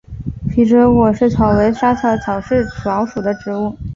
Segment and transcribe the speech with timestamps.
[0.47, 3.77] 反折果薹草为莎草科薹草属的植物。